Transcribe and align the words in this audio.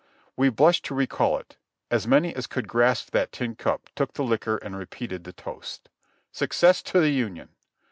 We 0.35 0.49
blush 0.49 0.81
to 0.81 0.95
recall 0.95 1.37
it; 1.37 1.57
as 1.91 2.07
many 2.07 2.33
as 2.35 2.47
could 2.47 2.67
grasp 2.67 3.11
that 3.11 3.31
tin 3.31 3.53
cup 3.53 3.91
took 3.95 4.13
the 4.13 4.23
liquor 4.23 4.57
and 4.57 4.75
repeated 4.75 5.25
the 5.25 5.31
toast. 5.31 5.89
"Success 6.31 6.81
to 6.81 6.99
the 6.99 7.11
Union." 7.11 7.49